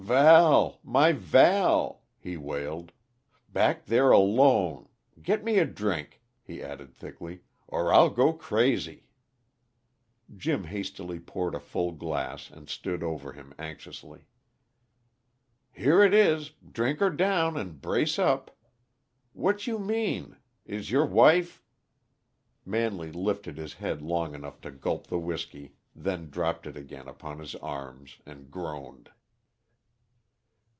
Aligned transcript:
"Val 0.07 0.77
my 0.83 1.13
Val!" 1.13 2.01
he 2.19 2.35
wailed, 2.35 2.91
"Back 3.53 3.85
there 3.85 4.11
alone 4.11 4.89
get 5.21 5.41
me 5.43 5.57
a 5.59 5.63
drink," 5.65 6.21
he 6.43 6.61
added 6.61 6.93
thickly, 6.93 7.43
"or 7.67 7.93
I'll 7.93 8.09
go 8.09 8.33
crazy!" 8.33 9.05
Jim 10.35 10.65
hastily 10.65 11.17
poured 11.19 11.55
a 11.55 11.61
full 11.61 11.93
glass, 11.93 12.49
and 12.49 12.67
stood 12.67 13.03
over 13.03 13.31
him 13.33 13.53
anxiously. 13.57 14.25
"Here 15.71 16.01
it 16.03 16.13
is. 16.15 16.49
Drink 16.69 16.99
'er 17.01 17.11
down, 17.11 17.55
and 17.55 17.79
brace 17.79 18.19
up. 18.19 18.57
What 19.31 19.65
you 19.67 19.79
mean? 19.79 20.35
Is 20.65 20.91
your 20.91 21.05
wife" 21.05 21.63
Manley 22.65 23.13
lifted 23.13 23.55
his 23.57 23.75
head 23.75 24.01
long 24.01 24.35
enough 24.35 24.59
to 24.61 24.71
gulp 24.71 25.07
the 25.07 25.19
whisky, 25.19 25.75
then 25.95 26.29
dropped 26.29 26.67
it 26.67 26.75
again 26.75 27.07
upon 27.07 27.39
his 27.39 27.55
arms 27.55 28.17
and 28.25 28.51
groaned. 28.51 29.11